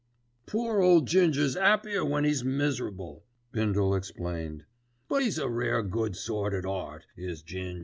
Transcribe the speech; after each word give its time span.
"Poor 0.47 0.81
ole 0.81 1.01
Ginger's 1.01 1.55
'appier 1.55 2.03
when 2.03 2.25
'e's 2.25 2.43
miserable," 2.43 3.23
Bindle 3.51 3.93
explained; 3.95 4.65
"but 5.07 5.21
'e's 5.21 5.37
a 5.37 5.47
rare 5.47 5.83
good 5.83 6.15
sort 6.15 6.55
at 6.55 6.65
'eart 6.65 7.05
is 7.15 7.43
Ging. 7.43 7.79